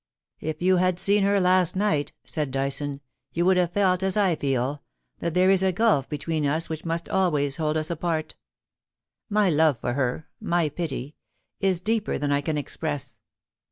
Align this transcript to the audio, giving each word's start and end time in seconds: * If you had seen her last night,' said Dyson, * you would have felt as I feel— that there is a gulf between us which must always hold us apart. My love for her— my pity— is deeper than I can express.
* 0.25 0.33
If 0.39 0.63
you 0.63 0.77
had 0.77 0.97
seen 0.97 1.23
her 1.25 1.39
last 1.39 1.75
night,' 1.75 2.11
said 2.25 2.49
Dyson, 2.49 3.01
* 3.17 3.33
you 3.33 3.45
would 3.45 3.57
have 3.57 3.71
felt 3.73 4.01
as 4.01 4.17
I 4.17 4.35
feel— 4.35 4.81
that 5.19 5.35
there 5.35 5.51
is 5.51 5.61
a 5.61 5.71
gulf 5.71 6.09
between 6.09 6.43
us 6.43 6.69
which 6.69 6.83
must 6.83 7.07
always 7.09 7.57
hold 7.57 7.77
us 7.77 7.91
apart. 7.91 8.33
My 9.29 9.51
love 9.51 9.77
for 9.79 9.93
her— 9.93 10.27
my 10.55 10.69
pity— 10.69 11.17
is 11.59 11.81
deeper 11.81 12.17
than 12.17 12.31
I 12.31 12.41
can 12.41 12.57
express. 12.57 13.19